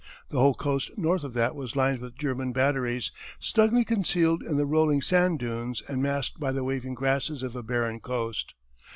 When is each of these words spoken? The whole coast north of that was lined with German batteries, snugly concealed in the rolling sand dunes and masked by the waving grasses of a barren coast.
The 0.29 0.39
whole 0.39 0.55
coast 0.55 0.89
north 0.97 1.23
of 1.23 1.35
that 1.35 1.55
was 1.55 1.75
lined 1.75 1.99
with 2.01 2.17
German 2.17 2.53
batteries, 2.53 3.11
snugly 3.39 3.85
concealed 3.85 4.41
in 4.41 4.57
the 4.57 4.65
rolling 4.65 4.99
sand 5.03 5.37
dunes 5.37 5.83
and 5.87 6.01
masked 6.01 6.39
by 6.39 6.51
the 6.51 6.63
waving 6.63 6.95
grasses 6.95 7.43
of 7.43 7.55
a 7.55 7.61
barren 7.61 7.99
coast. 7.99 8.55